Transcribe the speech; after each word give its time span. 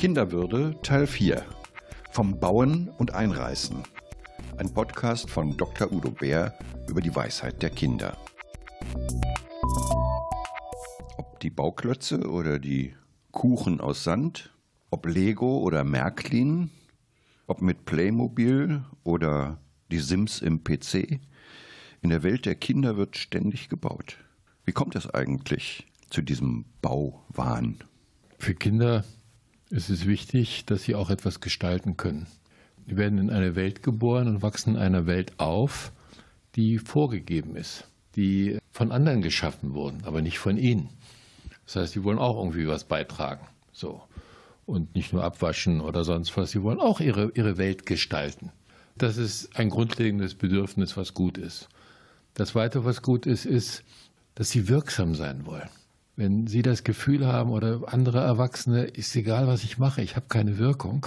Kinderwürde 0.00 0.76
Teil 0.82 1.06
4 1.06 1.44
Vom 2.10 2.40
Bauen 2.40 2.88
und 2.96 3.12
Einreißen. 3.12 3.82
Ein 4.56 4.72
Podcast 4.72 5.28
von 5.28 5.58
Dr. 5.58 5.92
Udo 5.92 6.10
Bär 6.10 6.58
über 6.88 7.02
die 7.02 7.14
Weisheit 7.14 7.60
der 7.60 7.68
Kinder. 7.68 8.16
Ob 11.18 11.38
die 11.40 11.50
Bauklötze 11.50 12.30
oder 12.30 12.58
die 12.58 12.94
Kuchen 13.30 13.82
aus 13.82 14.02
Sand, 14.02 14.54
ob 14.88 15.04
Lego 15.04 15.58
oder 15.58 15.84
Märklin, 15.84 16.70
ob 17.46 17.60
mit 17.60 17.84
Playmobil 17.84 18.82
oder 19.04 19.58
die 19.90 19.98
Sims 19.98 20.40
im 20.40 20.64
PC. 20.64 21.20
In 22.00 22.08
der 22.08 22.22
Welt 22.22 22.46
der 22.46 22.54
Kinder 22.54 22.96
wird 22.96 23.18
ständig 23.18 23.68
gebaut. 23.68 24.16
Wie 24.64 24.72
kommt 24.72 24.96
es 24.96 25.12
eigentlich 25.12 25.86
zu 26.08 26.22
diesem 26.22 26.64
Bauwahn? 26.80 27.84
Für 28.38 28.54
Kinder 28.54 29.04
ist 29.70 29.88
es 29.88 30.06
wichtig, 30.06 30.64
dass 30.66 30.82
sie 30.82 30.94
auch 30.94 31.10
etwas 31.10 31.40
gestalten 31.40 31.96
können. 31.96 32.26
Die 32.86 32.96
werden 32.96 33.18
in 33.18 33.30
eine 33.30 33.54
Welt 33.54 33.82
geboren 33.82 34.26
und 34.26 34.42
wachsen 34.42 34.74
in 34.74 34.80
einer 34.80 35.06
Welt 35.06 35.32
auf, 35.38 35.92
die 36.56 36.78
vorgegeben 36.78 37.54
ist, 37.54 37.88
die 38.16 38.58
von 38.72 38.90
anderen 38.90 39.22
geschaffen 39.22 39.74
wurden, 39.74 40.04
aber 40.04 40.22
nicht 40.22 40.38
von 40.38 40.56
ihnen. 40.56 40.88
Das 41.66 41.76
heißt, 41.76 41.92
sie 41.92 42.02
wollen 42.02 42.18
auch 42.18 42.36
irgendwie 42.36 42.66
was 42.66 42.84
beitragen. 42.84 43.46
So. 43.72 44.02
Und 44.66 44.94
nicht 44.96 45.12
nur 45.12 45.22
abwaschen 45.22 45.80
oder 45.80 46.02
sonst 46.02 46.36
was. 46.36 46.50
Sie 46.50 46.62
wollen 46.62 46.80
auch 46.80 47.00
ihre, 47.00 47.30
ihre 47.34 47.58
Welt 47.58 47.86
gestalten. 47.86 48.50
Das 48.96 49.16
ist 49.16 49.56
ein 49.56 49.68
grundlegendes 49.68 50.34
Bedürfnis, 50.34 50.96
was 50.96 51.14
gut 51.14 51.38
ist. 51.38 51.68
Das 52.34 52.50
Zweite, 52.50 52.84
was 52.84 53.02
gut 53.02 53.26
ist, 53.26 53.46
ist, 53.46 53.84
dass 54.34 54.50
sie 54.50 54.68
wirksam 54.68 55.14
sein 55.14 55.46
wollen. 55.46 55.68
Wenn 56.20 56.46
Sie 56.46 56.60
das 56.60 56.84
Gefühl 56.84 57.26
haben 57.26 57.48
oder 57.48 57.80
andere 57.86 58.20
Erwachsene, 58.20 58.82
ist 58.82 59.16
egal, 59.16 59.46
was 59.46 59.64
ich 59.64 59.78
mache, 59.78 60.02
ich 60.02 60.16
habe 60.16 60.26
keine 60.28 60.58
Wirkung, 60.58 61.06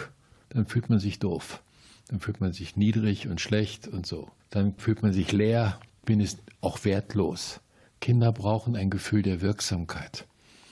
dann 0.50 0.66
fühlt 0.66 0.90
man 0.90 0.98
sich 0.98 1.20
doof. 1.20 1.62
Dann 2.08 2.20
fühlt 2.20 2.42
man 2.42 2.52
sich 2.52 2.78
niedrig 2.78 3.28
und 3.28 3.40
schlecht 3.40 3.88
und 3.88 4.08
so. 4.08 4.32
Dann 4.50 4.74
fühlt 4.76 5.04
man 5.04 5.14
sich 5.14 5.32
leer, 5.32 5.80
bin 6.04 6.20
es 6.20 6.40
auch 6.62 6.84
wertlos. 6.84 7.60
Kinder 8.02 8.32
brauchen 8.32 8.76
ein 8.76 8.90
Gefühl 8.90 9.22
der 9.22 9.42
Wirksamkeit. 9.42 10.26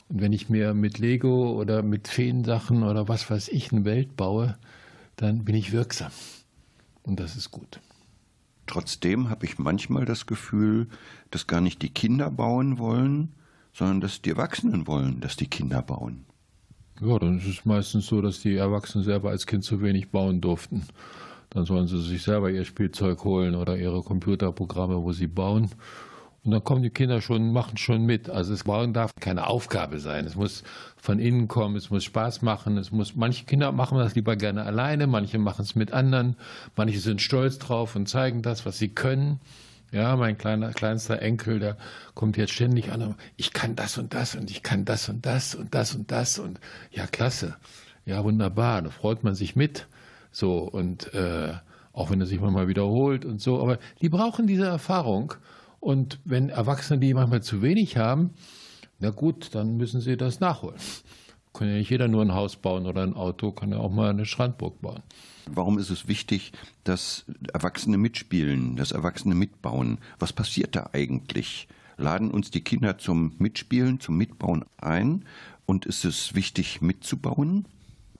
Und 0.09 0.21
wenn 0.21 0.33
ich 0.33 0.49
mir 0.49 0.73
mit 0.73 0.97
Lego 0.97 1.51
oder 1.53 1.83
mit 1.83 2.07
Feensachen 2.07 2.81
oder 2.81 3.07
was 3.07 3.29
weiß 3.29 3.47
ich 3.49 3.71
eine 3.71 3.85
Welt 3.85 4.17
baue, 4.17 4.57
dann 5.17 5.45
bin 5.45 5.53
ich 5.53 5.71
wirksam. 5.71 6.11
Und 7.03 7.19
das 7.19 7.35
ist 7.35 7.51
gut. 7.51 7.79
Trotzdem 8.65 9.29
habe 9.29 9.45
ich 9.45 9.59
manchmal 9.59 10.05
das 10.05 10.25
Gefühl, 10.25 10.87
dass 11.29 11.45
gar 11.45 11.61
nicht 11.61 11.83
die 11.83 11.93
Kinder 11.93 12.31
bauen 12.31 12.79
wollen, 12.79 13.35
sondern 13.73 14.01
dass 14.01 14.21
die 14.21 14.31
Erwachsenen 14.31 14.87
wollen, 14.87 15.19
dass 15.21 15.35
die 15.35 15.47
Kinder 15.47 15.81
bauen. 15.81 16.25
Ja, 17.01 17.17
dann 17.17 17.39
ist 17.39 17.47
es 17.47 17.65
meistens 17.65 18.07
so, 18.07 18.21
dass 18.21 18.41
die 18.41 18.55
Erwachsenen 18.55 19.03
selber 19.03 19.29
als 19.29 19.47
Kind 19.47 19.63
zu 19.63 19.81
wenig 19.81 20.09
bauen 20.09 20.39
durften. 20.39 20.85
Dann 21.49 21.65
sollen 21.65 21.87
sie 21.87 22.01
sich 22.01 22.21
selber 22.23 22.51
ihr 22.51 22.63
Spielzeug 22.63 23.23
holen 23.23 23.55
oder 23.55 23.77
ihre 23.77 24.03
Computerprogramme, 24.03 25.01
wo 25.01 25.11
sie 25.11 25.27
bauen. 25.27 25.69
Und 26.43 26.51
dann 26.51 26.63
kommen 26.63 26.81
die 26.81 26.89
Kinder 26.89 27.21
schon, 27.21 27.51
machen 27.53 27.77
schon 27.77 28.05
mit. 28.05 28.29
Also 28.29 28.53
es 28.53 28.63
Bauen 28.63 28.93
darf 28.93 29.13
keine 29.19 29.47
Aufgabe 29.47 29.99
sein. 29.99 30.25
Es 30.25 30.35
muss 30.35 30.63
von 30.97 31.19
innen 31.19 31.47
kommen, 31.47 31.75
es 31.75 31.91
muss 31.91 32.03
Spaß 32.03 32.41
machen. 32.41 32.77
Es 32.77 32.91
muss, 32.91 33.15
manche 33.15 33.45
Kinder 33.45 33.71
machen 33.71 33.97
das 33.97 34.15
lieber 34.15 34.35
gerne 34.35 34.63
alleine, 34.63 35.05
manche 35.07 35.37
machen 35.37 35.61
es 35.61 35.75
mit 35.75 35.91
anderen, 35.91 36.35
manche 36.75 36.99
sind 36.99 37.21
stolz 37.21 37.59
drauf 37.59 37.95
und 37.95 38.07
zeigen 38.09 38.41
das, 38.41 38.65
was 38.65 38.79
sie 38.79 38.89
können. 38.89 39.39
Ja, 39.91 40.15
mein 40.15 40.37
kleiner, 40.37 40.71
kleinster 40.71 41.21
Enkel, 41.21 41.59
der 41.59 41.77
kommt 42.13 42.37
jetzt 42.37 42.53
ständig 42.53 42.91
an, 42.91 43.15
ich 43.35 43.51
kann 43.51 43.75
das 43.75 43.97
und 43.97 44.13
das 44.13 44.35
und 44.35 44.49
ich 44.49 44.63
kann 44.63 44.85
das 44.85 45.09
und 45.09 45.25
das 45.25 45.53
und 45.53 45.75
das 45.75 45.93
und 45.93 46.11
das 46.11 46.39
und 46.39 46.61
ja, 46.91 47.07
klasse. 47.07 47.55
Ja, 48.05 48.23
wunderbar, 48.23 48.81
da 48.81 48.89
freut 48.89 49.23
man 49.23 49.35
sich 49.35 49.55
mit. 49.57 49.87
So, 50.31 50.59
und 50.59 51.13
äh, 51.13 51.53
auch 51.91 52.09
wenn 52.09 52.21
er 52.21 52.25
sich 52.25 52.39
manchmal 52.39 52.69
wiederholt 52.69 53.25
und 53.25 53.41
so, 53.41 53.61
aber 53.61 53.79
die 54.01 54.07
brauchen 54.07 54.47
diese 54.47 54.65
Erfahrung. 54.65 55.33
Und 55.81 56.19
wenn 56.23 56.49
Erwachsene 56.49 56.99
die 56.99 57.13
manchmal 57.13 57.41
zu 57.41 57.61
wenig 57.61 57.97
haben, 57.97 58.31
na 58.99 59.09
gut, 59.09 59.53
dann 59.55 59.75
müssen 59.75 59.99
sie 59.99 60.15
das 60.15 60.39
nachholen. 60.39 60.77
Kann 61.53 61.67
ja 61.67 61.75
nicht 61.75 61.89
jeder 61.89 62.07
nur 62.07 62.21
ein 62.21 62.33
Haus 62.33 62.55
bauen 62.55 62.85
oder 62.85 63.03
ein 63.03 63.13
Auto, 63.13 63.51
kann 63.51 63.71
ja 63.71 63.77
auch 63.77 63.91
mal 63.91 64.09
eine 64.09 64.25
Strandburg 64.25 64.81
bauen. 64.81 65.03
Warum 65.47 65.77
ist 65.79 65.89
es 65.89 66.07
wichtig, 66.07 66.53
dass 66.83 67.25
Erwachsene 67.51 67.97
mitspielen, 67.97 68.77
dass 68.77 68.91
Erwachsene 68.91 69.35
mitbauen? 69.35 69.97
Was 70.19 70.31
passiert 70.33 70.75
da 70.75 70.89
eigentlich? 70.93 71.67
Laden 71.97 72.31
uns 72.31 72.51
die 72.51 72.61
Kinder 72.61 72.97
zum 72.97 73.33
Mitspielen, 73.37 73.99
zum 73.99 74.17
Mitbauen 74.17 74.63
ein? 74.77 75.25
Und 75.65 75.85
ist 75.85 76.05
es 76.05 76.35
wichtig, 76.35 76.81
mitzubauen? 76.81 77.65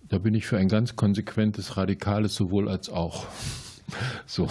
Da 0.10 0.18
bin 0.18 0.34
ich 0.34 0.46
für 0.46 0.58
ein 0.58 0.68
ganz 0.68 0.96
konsequentes, 0.96 1.78
radikales 1.78 2.36
sowohl 2.36 2.70
als 2.70 2.90
auch. 2.90 3.26
So, 4.26 4.48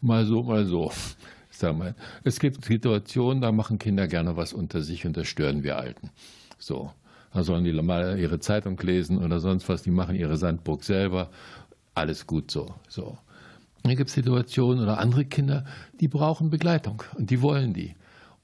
mal 0.00 0.24
so, 0.24 0.44
mal 0.44 0.64
so. 0.64 0.90
Es 2.24 2.40
gibt 2.40 2.64
Situationen, 2.64 3.42
da 3.42 3.52
machen 3.52 3.78
Kinder 3.78 4.06
gerne 4.06 4.38
was 4.38 4.54
unter 4.54 4.82
sich 4.82 5.04
und 5.04 5.14
das 5.14 5.28
stören 5.28 5.62
wir 5.62 5.76
Alten. 5.76 6.08
So. 6.58 6.92
Da 7.32 7.42
sollen 7.44 7.64
die 7.64 7.72
mal 7.72 8.18
ihre 8.18 8.40
Zeitung 8.40 8.78
lesen 8.78 9.18
oder 9.22 9.40
sonst 9.40 9.68
was, 9.68 9.82
die 9.82 9.90
machen 9.90 10.16
ihre 10.16 10.36
Sandburg 10.36 10.84
selber 10.84 11.30
alles 11.94 12.26
gut 12.26 12.50
so. 12.50 12.74
so. 12.88 13.18
Dann 13.82 13.96
gibt 13.96 14.08
es 14.08 14.14
Situationen 14.14 14.82
oder 14.82 14.98
andere 14.98 15.24
Kinder, 15.24 15.64
die 16.00 16.08
brauchen 16.08 16.50
Begleitung 16.50 17.02
und 17.16 17.30
die 17.30 17.42
wollen 17.42 17.74
die. 17.74 17.94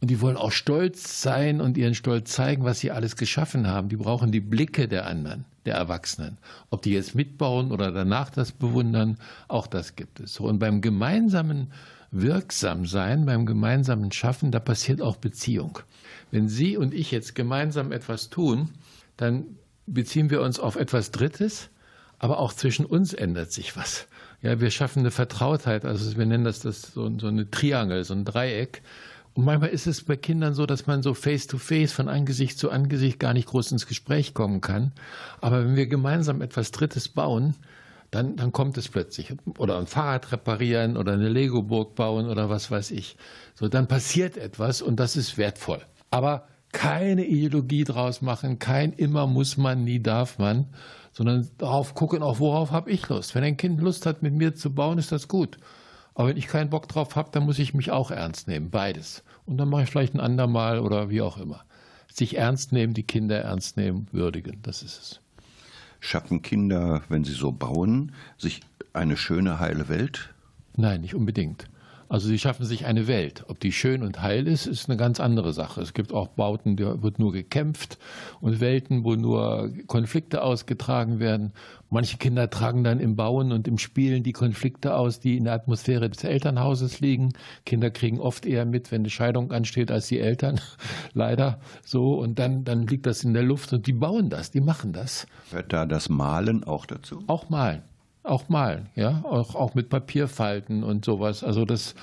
Und 0.01 0.09
die 0.11 0.21
wollen 0.21 0.37
auch 0.37 0.53
stolz 0.53 1.23
sein 1.23 1.61
und 1.61 1.79
ihren 1.79 1.95
Stolz 1.95 2.33
zeigen, 2.33 2.65
was 2.65 2.81
sie 2.81 2.91
alles 2.91 3.17
geschaffen 3.17 3.67
haben. 3.67 3.89
Die 3.89 3.97
brauchen 3.97 4.33
die 4.33 4.41
Blicke 4.41 4.87
der 4.87 5.07
anderen, 5.07 5.47
der 5.65 5.77
Erwachsenen. 5.77 6.37
Ob 6.69 6.83
die 6.83 6.93
jetzt 6.93 7.15
mitbauen 7.15 7.73
oder 7.73 7.91
danach 7.91 8.29
das 8.31 8.53
bewundern, 8.53 9.17
auch 9.49 9.67
das 9.67 9.97
gibt 9.97 10.21
es. 10.21 10.39
Und 10.41 10.59
beim 10.59 10.83
gemeinsamen 10.83 11.73
Wirksamsein, 12.15 13.27
beim 13.27 13.45
gemeinsamen 13.45 14.13
Schaffen, 14.13 14.51
da 14.51 14.61
passiert 14.61 15.03
auch 15.03 15.17
Beziehung. 15.17 15.81
Wenn 16.31 16.49
Sie 16.49 16.77
und 16.77 16.95
ich 16.95 17.11
jetzt 17.11 17.35
gemeinsam 17.35 17.93
etwas 17.93 18.31
tun, 18.31 18.71
dann 19.17 19.45
beziehen 19.87 20.31
wir 20.31 20.41
uns 20.41 20.59
auf 20.59 20.77
etwas 20.77 21.11
Drittes, 21.11 21.71
aber 22.19 22.39
auch 22.39 22.53
zwischen 22.53 22.87
uns 22.87 23.13
ändert 23.13 23.53
sich 23.53 23.77
was. 23.77 24.07
Ja, 24.43 24.61
wir 24.61 24.71
schaffen 24.71 25.01
eine 25.01 25.11
Vertrautheit, 25.11 25.85
also 25.85 26.17
wir 26.17 26.27
nennen 26.27 26.45
das, 26.45 26.61
das 26.61 26.83
so, 26.83 27.19
so 27.19 27.27
eine 27.27 27.51
Triangel, 27.51 28.05
so 28.05 28.15
ein 28.15 28.25
Dreieck. 28.25 28.83
Und 29.35 29.45
manchmal 29.45 29.71
ist 29.71 29.87
es 29.89 30.05
bei 30.05 30.17
Kindern 30.17 30.55
so, 30.55 30.65
dass 30.65 30.87
man 30.87 31.03
so 31.03 31.13
face 31.13 31.49
to 31.49 31.59
face, 31.59 31.93
von 31.93 32.09
Angesicht 32.09 32.59
zu 32.59 32.71
Angesicht 32.71 33.19
gar 33.19 33.33
nicht 33.33 33.49
groß 33.49 33.73
ins 33.73 33.87
Gespräch 33.87 34.33
kommen 34.33 34.61
kann. 34.61 34.93
Aber 35.41 35.65
wenn 35.65 35.75
wir 35.75 35.87
gemeinsam 35.87 36.41
etwas 36.41 36.71
Drittes 36.71 37.09
bauen, 37.09 37.57
dann, 38.15 38.37
dann 38.37 38.53
kommt 38.53 38.79
es 38.79 38.89
plötzlich. 38.89 39.35
Oder 39.59 39.77
ein 39.77 39.89
Fahrrad 39.89 40.31
reparieren 40.31 40.97
oder 40.97 41.15
eine 41.15 41.29
Lego-Burg 41.29 41.97
bauen 41.97 42.29
oder 42.29 42.49
was 42.49 42.71
weiß 42.71 42.93
ich. 42.93 43.17
So, 43.55 43.69
dann 43.69 43.89
passiert 43.89 44.37
etwas 44.37 44.83
und 44.83 45.01
das 45.01 45.17
ist 45.17 45.37
wertvoll. 45.37 45.81
Aber 46.11 46.47
keine 46.71 47.25
Ideologie 47.25 47.83
draus 47.83 48.23
machen, 48.23 48.59
kein 48.61 48.93
immer 48.93 49.27
muss 49.27 49.57
man, 49.57 49.83
nie 49.83 50.01
darf 50.01 50.39
man, 50.39 50.67
sondern 51.13 51.49
darauf 51.59 51.95
gucken, 51.95 52.23
auch 52.23 52.39
worauf 52.39 52.71
habe 52.71 52.91
ich 52.91 53.09
Lust. 53.09 53.35
Wenn 53.35 53.43
ein 53.43 53.57
Kind 53.57 53.81
Lust 53.81 54.07
hat, 54.07 54.23
mit 54.23 54.35
mir 54.35 54.55
zu 54.55 54.73
bauen, 54.73 54.99
ist 54.99 55.11
das 55.11 55.27
gut. 55.27 55.59
Aber 56.15 56.29
wenn 56.29 56.37
ich 56.37 56.47
keinen 56.47 56.71
Bock 56.71 56.89
drauf 56.89 57.17
habe, 57.17 57.31
dann 57.33 57.45
muss 57.45 57.59
ich 57.59 57.75
mich 57.75 57.91
auch 57.91 58.13
ernst 58.13 58.47
nehmen, 58.47 58.71
beides. 58.71 59.25
Und 59.45 59.57
dann 59.59 59.69
mache 59.69 59.83
ich 59.83 59.91
vielleicht 59.91 60.15
ein 60.15 60.21
andermal 60.21 60.79
oder 60.79 61.11
wie 61.11 61.21
auch 61.21 61.39
immer. 61.39 61.65
Sich 62.13 62.37
ernst 62.37 62.71
nehmen, 62.71 62.95
die 62.95 63.03
Kinder 63.03 63.41
ernst 63.41 63.77
nehmen, 63.77 64.07
würdigen, 64.13 64.61
das 64.63 64.83
ist 64.83 65.01
es. 65.01 65.24
Schaffen 66.05 66.43
Kinder, 66.43 67.01
wenn 67.09 67.25
sie 67.25 67.33
so 67.33 67.51
bauen, 67.51 68.13
sich 68.37 68.61
eine 68.93 69.17
schöne, 69.17 69.59
heile 69.59 69.89
Welt? 69.89 70.35
Nein, 70.77 71.01
nicht 71.01 71.15
unbedingt. 71.15 71.67
Also 72.09 72.29
sie 72.29 72.39
schaffen 72.39 72.65
sich 72.65 72.87
eine 72.87 73.07
Welt. 73.07 73.45
Ob 73.49 73.61
die 73.61 73.73
schön 73.73 74.03
und 74.03 74.23
heil 74.23 74.47
ist, 74.47 74.67
ist 74.67 74.89
eine 74.89 74.97
ganz 74.97 75.21
andere 75.21 75.53
Sache. 75.53 75.81
Es 75.81 75.95
gibt 75.95 76.13
auch 76.13 76.29
Bauten, 76.29 76.77
da 76.77 77.03
wird 77.03 77.19
nur 77.19 77.33
gekämpft 77.33 77.99
und 78.41 78.61
Welten, 78.61 79.05
wo 79.05 79.15
nur 79.15 79.71
Konflikte 79.87 80.43
ausgetragen 80.43 81.19
werden. 81.19 81.53
Manche 81.91 82.17
Kinder 82.17 82.51
tragen 82.51 82.83
dann 82.83 83.01
im 83.01 83.17
Bauen 83.17 83.53
und 83.53 83.69
im 83.69 83.79
Spielen 83.79 84.23
die 84.23 84.33
Konflikte 84.33 84.97
aus, 84.97 85.21
die 85.21 85.37
in 85.37 85.45
der 85.45 85.55
Atmosphäre 85.55 86.11
des 86.11 86.25
Elternhauses 86.25 87.01
liegen. 87.01 87.33
Kinder 87.65 87.91
kriegen 87.91 88.21
oft 88.21 88.47
eher 88.47 88.65
mit, 88.65 88.91
wenn 88.91 89.03
eine 89.03 89.11
Scheidung 89.11 89.53
ansteht, 89.53 89.91
als 89.91 90.09
die 90.09 90.19
Eltern. 90.19 90.61
Leider 91.15 91.61
so. 91.85 92.19
Und 92.19 92.39
dann, 92.39 92.65
dann 92.65 92.87
liegt 92.87 93.07
das 93.07 93.23
in 93.23 93.33
der 93.33 93.45
Luft 93.45 93.73
und 93.73 93.87
die 93.87 93.93
bauen 93.93 94.29
das, 94.29 94.51
die 94.51 94.61
machen 94.61 94.93
das. 94.93 95.27
Hört 95.51 95.73
da 95.73 95.87
das 95.87 96.09
Malen 96.09 96.65
auch 96.65 96.87
dazu? 96.87 97.23
Auch 97.29 97.49
malen 97.49 97.83
auch 98.25 98.49
malen, 98.49 98.89
ja, 98.97 99.23
auch, 99.25 99.55
auch 99.55 99.75
mit 99.75 99.89
Papierfalten 99.91 100.83
und 100.83 101.05
sowas. 101.05 101.45
Also 101.45 101.65
das 101.65 101.95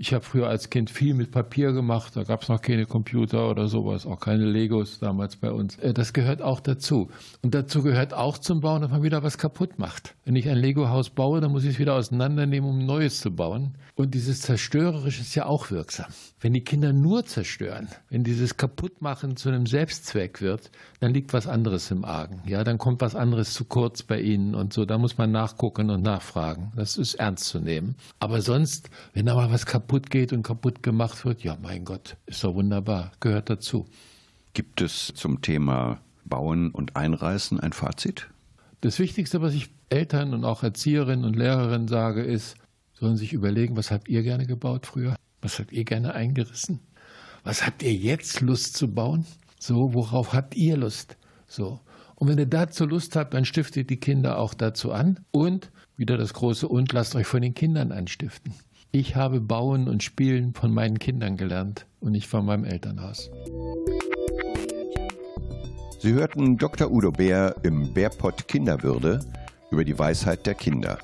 Ich 0.00 0.14
habe 0.14 0.24
früher 0.24 0.46
als 0.46 0.70
Kind 0.70 0.90
viel 0.90 1.12
mit 1.12 1.32
Papier 1.32 1.72
gemacht, 1.72 2.14
da 2.14 2.22
gab 2.22 2.42
es 2.42 2.48
noch 2.48 2.62
keine 2.62 2.86
Computer 2.86 3.50
oder 3.50 3.66
sowas, 3.66 4.06
auch 4.06 4.20
keine 4.20 4.44
Legos 4.44 5.00
damals 5.00 5.34
bei 5.34 5.50
uns. 5.50 5.76
Äh, 5.78 5.92
das 5.92 6.12
gehört 6.12 6.40
auch 6.40 6.60
dazu. 6.60 7.08
Und 7.42 7.52
dazu 7.52 7.82
gehört 7.82 8.14
auch 8.14 8.38
zum 8.38 8.60
Bauen, 8.60 8.82
dass 8.82 8.92
man 8.92 9.02
wieder 9.02 9.24
was 9.24 9.38
kaputt 9.38 9.80
macht. 9.80 10.14
Wenn 10.24 10.36
ich 10.36 10.48
ein 10.48 10.56
Lego-Haus 10.56 11.10
baue, 11.10 11.40
dann 11.40 11.50
muss 11.50 11.64
ich 11.64 11.70
es 11.70 11.78
wieder 11.80 11.96
auseinandernehmen, 11.96 12.70
um 12.70 12.78
ein 12.78 12.86
neues 12.86 13.18
zu 13.18 13.32
bauen. 13.32 13.76
Und 13.96 14.14
dieses 14.14 14.42
Zerstörerische 14.42 15.22
ist 15.22 15.34
ja 15.34 15.46
auch 15.46 15.72
wirksam. 15.72 16.06
Wenn 16.40 16.52
die 16.52 16.62
Kinder 16.62 16.92
nur 16.92 17.24
zerstören, 17.24 17.88
wenn 18.08 18.22
dieses 18.22 18.56
Kaputtmachen 18.56 19.34
zu 19.34 19.48
einem 19.48 19.66
Selbstzweck 19.66 20.40
wird, 20.40 20.70
dann 21.00 21.12
liegt 21.12 21.32
was 21.32 21.48
anderes 21.48 21.90
im 21.90 22.04
Argen. 22.04 22.40
Ja, 22.46 22.62
dann 22.62 22.78
kommt 22.78 23.00
was 23.00 23.16
anderes 23.16 23.52
zu 23.52 23.64
kurz 23.64 24.04
bei 24.04 24.20
ihnen 24.20 24.54
und 24.54 24.72
so. 24.72 24.84
Da 24.84 24.98
muss 24.98 25.18
man 25.18 25.32
nachgucken 25.32 25.90
und 25.90 26.02
nachfragen. 26.02 26.70
Das 26.76 26.96
ist 26.96 27.16
ernst 27.16 27.46
zu 27.46 27.58
nehmen. 27.58 27.96
Aber 28.20 28.40
sonst, 28.40 28.90
wenn 29.14 29.26
da 29.26 29.34
mal 29.34 29.50
was 29.50 29.66
kaputt 29.88 30.10
geht 30.10 30.34
und 30.34 30.42
kaputt 30.42 30.82
gemacht 30.82 31.24
wird, 31.24 31.42
ja, 31.42 31.56
mein 31.62 31.86
Gott, 31.86 32.18
ist 32.26 32.44
doch 32.44 32.54
wunderbar, 32.54 33.10
gehört 33.20 33.48
dazu. 33.48 33.86
Gibt 34.52 34.82
es 34.82 35.14
zum 35.14 35.40
Thema 35.40 36.02
Bauen 36.26 36.72
und 36.72 36.94
Einreißen 36.94 37.58
ein 37.58 37.72
Fazit? 37.72 38.28
Das 38.82 38.98
Wichtigste, 38.98 39.40
was 39.40 39.54
ich 39.54 39.70
Eltern 39.88 40.34
und 40.34 40.44
auch 40.44 40.62
Erzieherinnen 40.62 41.24
und 41.24 41.36
Lehrerinnen 41.36 41.88
sage, 41.88 42.22
ist, 42.22 42.56
sollen 42.92 43.16
sich 43.16 43.32
überlegen, 43.32 43.78
was 43.78 43.90
habt 43.90 44.10
ihr 44.10 44.22
gerne 44.22 44.44
gebaut 44.44 44.84
früher? 44.84 45.16
Was 45.40 45.58
habt 45.58 45.72
ihr 45.72 45.84
gerne 45.84 46.12
eingerissen? 46.12 46.80
Was 47.44 47.64
habt 47.64 47.82
ihr 47.82 47.94
jetzt 47.94 48.42
Lust 48.42 48.76
zu 48.76 48.88
bauen? 48.92 49.24
So, 49.58 49.94
worauf 49.94 50.34
habt 50.34 50.54
ihr 50.54 50.76
Lust? 50.76 51.16
So. 51.46 51.80
Und 52.14 52.28
wenn 52.28 52.36
ihr 52.36 52.46
dazu 52.46 52.84
Lust 52.84 53.16
habt, 53.16 53.32
dann 53.32 53.46
stiftet 53.46 53.88
die 53.88 54.00
Kinder 54.00 54.38
auch 54.38 54.52
dazu 54.52 54.92
an. 54.92 55.20
Und 55.30 55.70
wieder 55.96 56.18
das 56.18 56.34
große 56.34 56.68
Und, 56.68 56.92
lasst 56.92 57.16
euch 57.16 57.26
von 57.26 57.40
den 57.40 57.54
Kindern 57.54 57.90
anstiften. 57.90 58.52
Ich 58.90 59.16
habe 59.16 59.40
Bauen 59.40 59.86
und 59.86 60.02
Spielen 60.02 60.54
von 60.54 60.72
meinen 60.72 60.98
Kindern 60.98 61.36
gelernt 61.36 61.84
und 62.00 62.12
nicht 62.12 62.26
von 62.26 62.46
meinem 62.46 62.64
Elternhaus. 62.64 63.30
Sie 65.98 66.14
hörten 66.14 66.56
Dr. 66.56 66.90
Udo 66.90 67.12
Bär 67.12 67.56
im 67.64 67.92
Bärpott 67.92 68.48
Kinderwürde 68.48 69.20
über 69.70 69.84
die 69.84 69.98
Weisheit 69.98 70.46
der 70.46 70.54
Kinder. 70.54 70.98